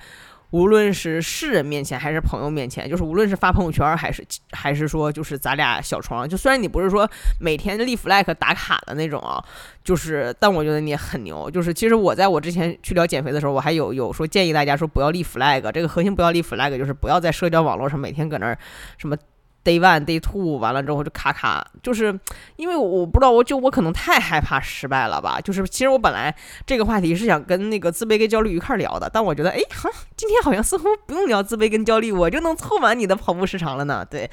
[0.52, 7.10] 无论是世人面前还是朋友面前，就是无论是发朋友圈还是还是说就是咱俩小床，就虽然你不是说
[7.40, 9.44] 每天立 flag 打卡的那种啊，
[9.84, 11.50] 就是但我觉得你很牛。
[11.50, 18.58] 就是其实我在我之前去聊减肥的时候，我还有有说建议大家说不要立 flag，这个核心不要立 flag，就是不要在社交网络上每天搁那儿
[18.98, 19.16] 什么。
[19.64, 22.20] Day one, day two，完了之后就卡卡，就是
[22.56, 25.40] 因为我不知道，我就我可能太害怕失败了吧。
[25.40, 34.04] 就是其实我本来这个话题是想跟那个自卑跟焦虑一块聊的，但我觉得，哎，哈，今天好像似乎不用聊自卑跟焦虑，我就能凑满你的跑步时长了呢。
[34.04, 34.28] 对，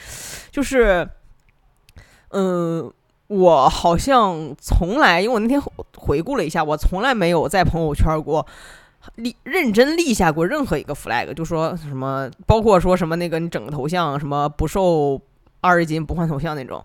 [0.50, 1.06] 就是，
[2.30, 2.90] 嗯，
[3.26, 5.60] 我好像从来，因为我那天
[5.94, 8.46] 回顾了一下，我从来没有在朋友圈过。
[9.16, 15.20] 立认真立下过任何一个 flag，就说什么，包括说什么那个你整个头像什么不瘦
[15.60, 16.84] 二十斤不换头像那种，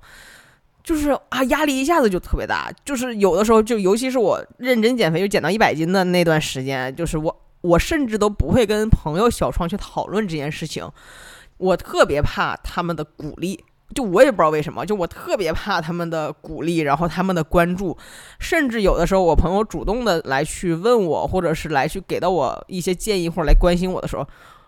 [0.83, 2.71] 就是啊压力一下子就特别大。
[2.83, 10.89] 就是有的时候就尤其是我认真减肥就减到一百斤的那段时间，就是我我甚至都不会跟朋友小创去讨论这件事情，
[11.57, 13.63] 我特别怕他们的鼓励。
[13.93, 17.95] 就我也不知道为什么，就我特别怕他们的鼓励，然后他们的关注，
[18.39, 24.27] 甚至有的时候我朋友主动的来去问我，或者是来去给到我一些建议，或者来关心我的时候，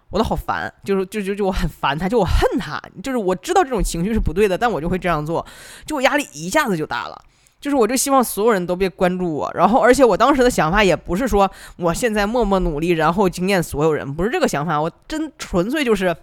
[0.09, 5.45] 我都好烦，就是就就就我很烦他，就我恨他，就是我知道这种情绪是不对的，但我就会这样做，
[5.85, 7.19] 就我压力一下子就大了，
[7.59, 16.15] 就是我就希望所有人都别关注我，然后而且我当时的想法也不是说我现在默默努力，然后惊艳所有人，不是这个想法，我真纯粹就是。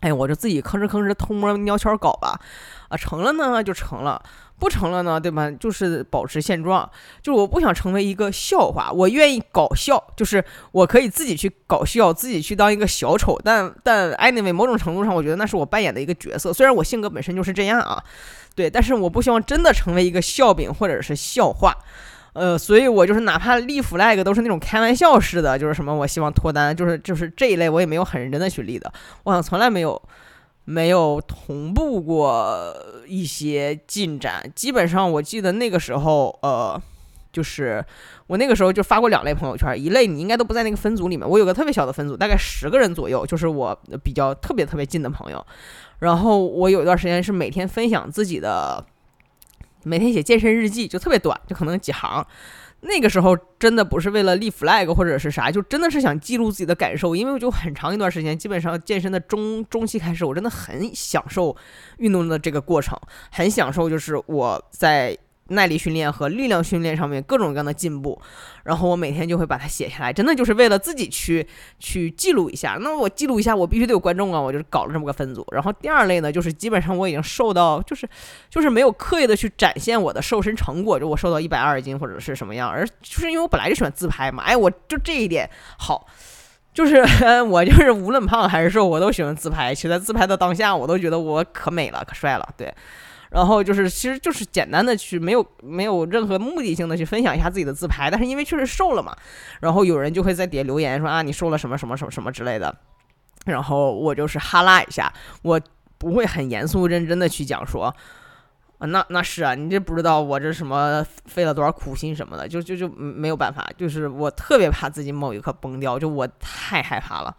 [0.00, 2.38] 哎，我就自己吭哧吭哧偷摸悄悄搞吧，
[2.88, 4.22] 啊，成了呢就成了，
[4.58, 5.50] 不成了呢，对吧？
[5.50, 6.88] 就是保持现状，
[7.20, 18.00] 就是我不想成为一个笑话，我愿意搞笑，就是我可以自己去搞笑，自己去当一个小丑，但但 anyway，某种程度上，我觉得那是我扮演的一个角色，虽然我性格本身就是这样啊，
[18.54, 21.76] 对，但是我不希望真的成为一个笑柄或者是笑话。
[22.34, 28.92] 呃，所以我就是哪怕立 flag 都是那种开玩笑式的，就是什么我希望脱单，就是就是这一类我也没有很认真的去立的，
[29.24, 30.00] 我好像从来没有
[30.64, 32.74] 没有同步过
[33.06, 34.42] 一些进展。
[34.54, 36.80] 基本上我记得那个时候，呃，
[37.32, 37.84] 就是
[38.26, 41.28] 我那个时候就发过两类朋友圈，一类你应该都不在那个分组里面。
[41.28, 45.44] 我有个特别小的分组，大概十个人左右，就是我比较特别特别近的朋友。
[46.00, 48.84] 然后我有一段时间是每天分享自己的，
[49.88, 52.24] 每天写健身日记，就特别短，就可能几行。
[52.80, 57.16] 那个时候真的不是为了立 flag 或者是啥，就真的是想记录自己的感受。
[57.16, 61.56] 因为我就很长一段时间，基本上健身的中中期开始，我真的很享受
[61.96, 62.96] 运动的这个过程，
[63.32, 65.18] 很享受就是我在。
[65.48, 68.20] 耐力训练和力量训练上面各种各样的进步，
[68.64, 71.46] 然后我每天就会把它写下来，真的就是为了自己去
[71.78, 72.76] 去记录一下。
[72.80, 75.46] 那我记录一下，我必须得有观众啊，我就搞了这么个分组。
[75.52, 78.08] 然后第二类呢，就是基本上我已经瘦到，就是
[78.50, 86.06] 就是没有刻意的去展现我的瘦身成果，就我瘦到一百二十斤或者是什么样，而就是因为我本来就喜欢自拍嘛，哎，我就这一点好，
[86.74, 87.02] 就是
[87.48, 89.74] 我就是无论胖还是瘦，我都喜欢自拍。
[89.74, 92.72] 其实在自拍的当下，我都觉得我可美了，可帅了，对。
[93.30, 99.14] 然后就是，其实就是简单的去，没有没有任何目的性的去分享一下自己的自拍，但是因为确实瘦了嘛，
[99.60, 102.74] 然后有人就会在底下留言说啊，你瘦了什么什么什么什么之类的，
[103.44, 105.12] 然后我就是哈拉一下，
[105.42, 105.60] 我
[105.98, 107.94] 不会很严肃认真的去讲说，
[108.78, 117.36] 啊，那那是啊，你这不知道我这什么费了多少苦心什么的，就就就没有办法，就是我特别怕自己某一刻崩掉，就我太害怕了，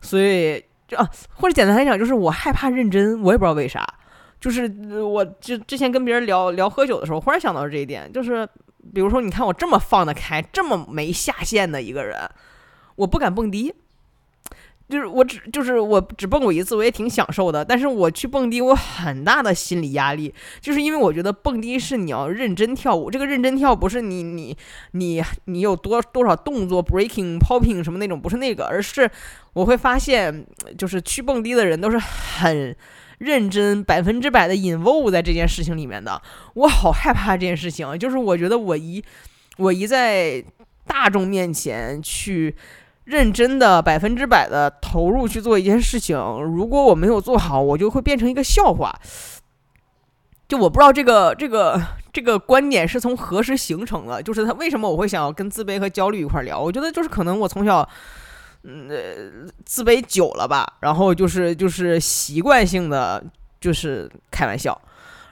[0.00, 3.86] 所以就啊，或者简单来讲，就是我害怕认真，我也不知道为啥。
[4.40, 4.66] 就是
[5.02, 8.48] 我，就之前跟别人聊聊喝酒的时候，忽然想到这一点，就是
[8.94, 12.18] 比如说，你看我这么放得开，这么没下限的一个人，
[12.96, 13.74] 我不敢蹦迪，
[14.88, 17.62] 就是我只就是我只蹦过一次，我也挺享受的。
[17.62, 24.56] 但是我去蹦迪，我很大的心理压力，就是因为我觉得蹦迪是你要认真跳舞，这个认真跳不是你你
[24.92, 29.10] 你你有多多少动作 breaking popping 什么那种，不是那个，而是
[29.52, 30.46] 我会发现，
[30.78, 32.74] 就是去蹦迪的人都是很。
[33.20, 36.20] 认真百分之百的 involve 在这件事情里面的，
[36.54, 37.98] 我好害怕这件事情。
[37.98, 39.04] 就是我觉得我一
[39.58, 40.42] 我一在
[40.86, 42.56] 大众面前去
[43.04, 48.98] 认真的百分之百的投入去做一件事情，如果我没有做好，我就会变成一个笑话。
[50.48, 51.78] 就我不知道这个这个
[52.10, 56.58] 这个观点是从何时形成的，就是他为什么我会想要跟自卑和焦虑一块聊？
[56.58, 57.86] 我觉得就是可能我从小。
[58.62, 63.22] 嗯，自卑久了吧，然后就是就是习惯性的
[63.60, 64.78] 就是开玩笑，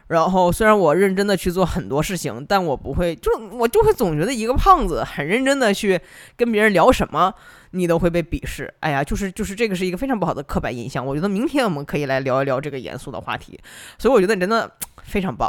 [0.06, 6.00] 然后虽然我认真的去做很多事情，但我不会，就我就会总觉得一个胖子很认真的去
[6.36, 7.34] 跟别人聊什么，
[7.72, 8.72] 你都会被鄙视。
[8.80, 11.04] 哎呀，就是就是这个是一个非常不好的刻板印象。
[11.04, 13.60] 我觉得明天我们可以来聊一聊这个严肃的话题，
[13.98, 14.70] 所以我觉得你真的
[15.02, 15.46] 非常棒。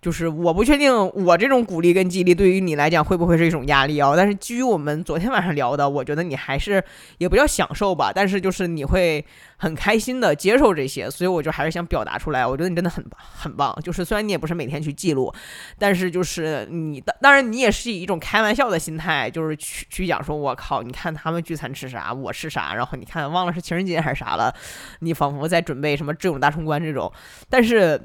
[0.00, 4.14] 就是我不确定我这种鼓励跟激励对于你来讲会不会是一种压力啊？
[4.16, 6.82] 但是基于我们昨天晚上聊的，我觉得你还是
[7.18, 9.22] 也不叫享受吧，但是就是你会
[9.58, 12.46] 很开心的接受这些，所以我就还是想表达出来。
[12.46, 13.78] 我觉得你真的很，很棒。
[13.82, 15.30] 就是虽然你也不是每天去记录，
[15.78, 24.54] 但是就是你的，当然你也是以一种开玩笑的心态，就是去去讲说，我靠，你看他们聚餐吃啥，我吃啥，然后你看忘了是情人节还是啥了，
[25.00, 27.12] 你仿佛在准备什么智勇大冲关这种，
[27.50, 28.00] 但是。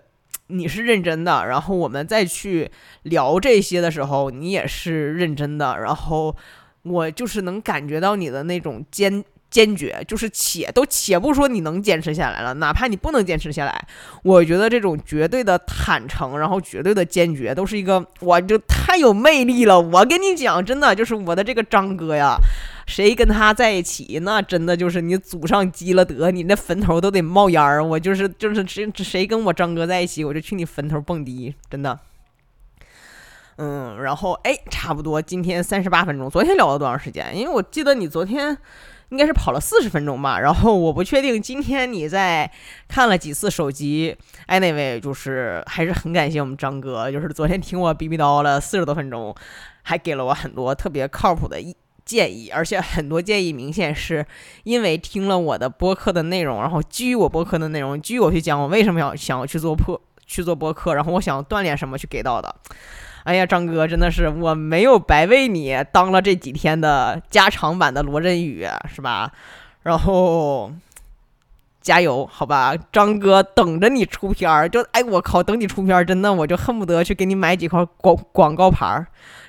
[0.47, 2.69] 你是认真的，然后我们再去
[3.03, 6.35] 聊这些的时候，你也是认真的，然后
[6.83, 13.87] 我就是能感觉到你的那种坚坚决，就是且都且不说你能坚持下来了，哪怕你不能坚持下来，
[14.23, 19.79] 我觉得这种绝对的坦诚，然后绝对的坚决，都是一个我就太有魅力了。
[19.79, 22.37] 我跟你讲，真的就是我的这个张哥呀。
[22.85, 27.83] 谁跟他在一起，那真的就是你祖上积了德，你那坟头都得冒烟儿。
[27.83, 31.99] 我就是就是谁谁跟我张哥在一起，我就去你坟头蹦迪，真的。
[33.57, 37.35] 嗯，然后哎，差不多今天三十八分钟，昨天聊了多长时间？
[37.35, 38.55] 因为我记得你昨天
[39.09, 40.39] 应该是跑了四十分钟吧。
[40.39, 42.51] 然后我不确定今天你在
[42.87, 44.15] 看了几次手机。
[44.47, 49.33] Anyway，就是还是很感谢我们张哥，就是昨天听我逼逼叨了四十多分钟，
[49.83, 51.75] 还给了我很多特别靠谱的意。
[52.05, 54.25] 建议，而且很多建议明显是
[54.63, 62.55] 因为听了我的播客的内容，然后基于我播客的内容，基于我去讲我为什么要想要去做播去做播客，然后我想锻炼什么去给到的。
[63.23, 69.31] 哎呀，张哥真的是我没有白为你当了这几天的加长版的罗振宇，是吧？
[69.81, 70.71] 然后
[71.85, 79.05] 加油，好吧，张哥等着你出片儿，就哎我靠，等你出片儿，真的我就恨不得去给你买几块广广告牌儿。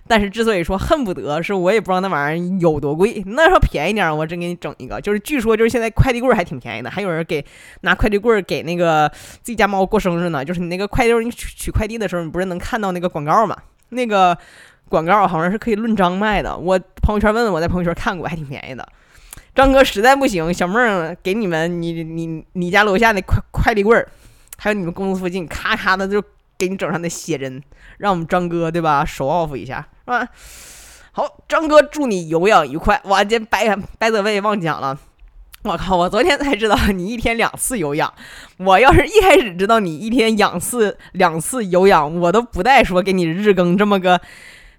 [0.07, 3.22] 但是之所以说恨不得，是我也不知道那玩意儿有多贵。
[3.24, 5.01] 那要便宜点儿，我真给你整一个。
[5.01, 7.43] 就是据说就是现在快递柜还挺便宜的，还有人给
[7.80, 9.11] 拿快递柜给那个
[9.43, 10.45] 自己家猫过生日呢。
[10.45, 13.57] 就是你那个快递，你取取快递的时候，你不是能看到那个广告吗？
[13.89, 14.37] 那个
[14.91, 16.55] 广告好像是可以论张卖的。
[16.55, 18.87] 我朋友圈问问，我在朋友圈看过，还挺便宜的。
[19.57, 24.07] 张哥实在不行，小梦给你们，你你你家楼下那快快递柜儿，
[24.59, 26.22] 还有你们公司附近，咔咔的就
[26.59, 27.62] 给你整上那写真，
[27.96, 30.28] 让我们张哥对吧手 off 一下是吧？
[31.12, 33.00] 好，张哥祝你有氧愉快。
[33.07, 34.98] 哇，这白白泽卫忘讲了。
[35.62, 35.96] 我靠！
[35.96, 38.12] 我昨天才知道你一天两次有氧。
[38.59, 44.20] 我要是一开始知道你一天两次两次有氧，我都不带说给你日更这么个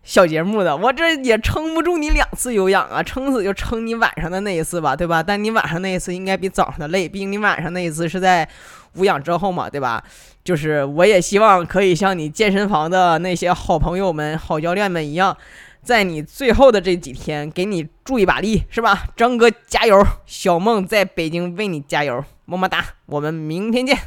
[0.07, 0.75] 小节目的。
[0.75, 5.21] 我这也撑不住你两次有氧啊，撑死就撑你晚上的那一次吧，对吧？
[5.21, 8.47] 但你晚上那一次应该比早上的累，毕竟你晚上那一次是在
[8.93, 10.01] 无氧之后嘛，对吧？
[10.45, 15.35] 就是我也希望可以像你健身房的那些好朋友们、好教练们一样。
[15.83, 19.07] 在你最后的这几天，给你助一把力，是吧？
[19.15, 23.97] 张哥加油，小梦在北京为你加油，么么哒，我们明天见。